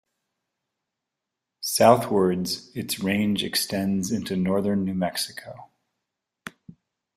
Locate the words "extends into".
3.43-4.35